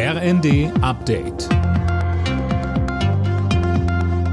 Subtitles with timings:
[0.00, 1.48] RND Update.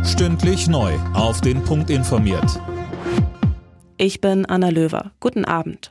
[0.05, 0.93] Stündlich neu.
[1.15, 2.61] Auf den Punkt informiert.
[3.97, 5.13] Ich bin Anna Löwer.
[5.19, 5.89] Guten Abend.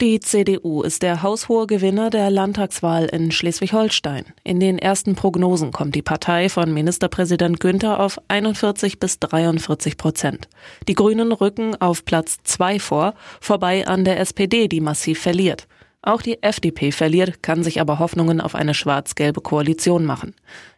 [0.00, 4.24] Die CDU ist der haushohe Gewinner der Landtagswahl in Schleswig-Holstein.
[4.42, 10.48] In den ersten Prognosen kommt die Partei von Ministerpräsident Günther auf 41 bis 43 Prozent.
[10.88, 15.68] Die Grünen rücken auf Platz zwei vor, vorbei an der SPD, die massiv verliert.
[16.02, 20.34] Auch die FDP verliert, kann sich aber Hoffnungen auf eine schwarz-gelbe Koalition machen.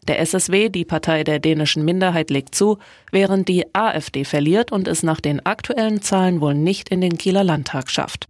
[0.09, 2.79] Der SSW, die Partei der dänischen Minderheit, legt zu,
[3.13, 7.45] während die AfD verliert und es nach den aktuellen Zahlen wohl nicht in den Kieler
[7.45, 8.27] Landtag schafft.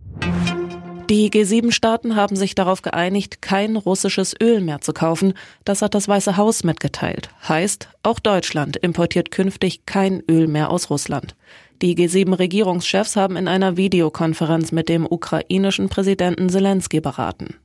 [1.11, 5.35] Die G7-Staaten haben sich darauf geeinigt, kein russisches Öl mehr zu kaufen.
[5.65, 7.29] Das hat das Weiße Haus mitgeteilt.
[7.49, 11.35] Heißt, auch Deutschland importiert künftig kein Öl mehr aus Russland.
[11.83, 17.57] Die G7-Regierungschefs haben in einer Videokonferenz mit dem ukrainischen Präsidenten Zelensky beraten.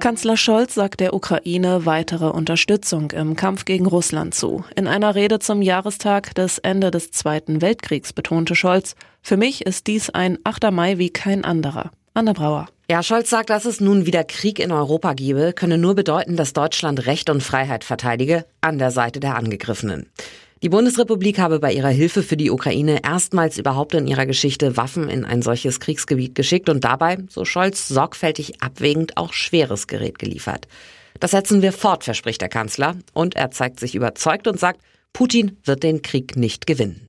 [0.00, 4.64] Kanzler Scholz sagt der Ukraine weitere Unterstützung im Kampf gegen Russland zu.
[4.76, 9.88] In einer Rede zum Jahrestag des Ende des Zweiten Weltkriegs betonte Scholz, für mich ist
[9.88, 10.70] dies ein 8.
[10.70, 11.90] Mai wie kein anderer.
[12.14, 12.68] Anne Brauer.
[12.88, 16.52] Ja, Scholz sagt, dass es nun wieder Krieg in Europa gebe, könne nur bedeuten, dass
[16.52, 20.06] Deutschland Recht und Freiheit verteidige, an der Seite der Angegriffenen.
[20.60, 25.08] Die Bundesrepublik habe bei ihrer Hilfe für die Ukraine erstmals überhaupt in ihrer Geschichte Waffen
[25.08, 30.66] in ein solches Kriegsgebiet geschickt und dabei, so Scholz, sorgfältig abwägend auch schweres Gerät geliefert.
[31.20, 34.80] Das setzen wir fort, verspricht der Kanzler, und er zeigt sich überzeugt und sagt,
[35.12, 37.08] Putin wird den Krieg nicht gewinnen.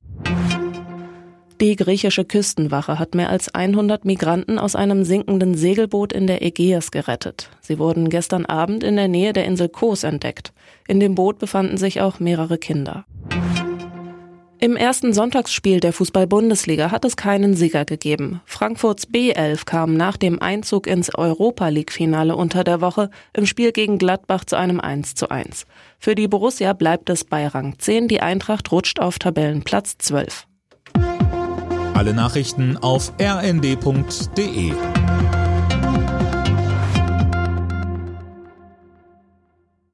[1.60, 6.90] Die griechische Küstenwache hat mehr als 100 Migranten aus einem sinkenden Segelboot in der Ägäis
[6.90, 7.50] gerettet.
[7.60, 10.52] Sie wurden gestern Abend in der Nähe der Insel Kos entdeckt.
[10.88, 13.04] In dem Boot befanden sich auch mehrere Kinder.
[14.62, 18.42] Im ersten Sonntagsspiel der Fußball-Bundesliga hat es keinen Sieger gegeben.
[18.44, 23.96] Frankfurts B11 kam nach dem Einzug ins Europa League-Finale unter der Woche im Spiel gegen
[23.96, 25.64] Gladbach zu einem 1 zu 1.
[25.98, 30.46] Für die Borussia bleibt es bei Rang 10, die Eintracht rutscht auf Tabellenplatz 12.
[31.94, 34.72] Alle Nachrichten auf rnd.de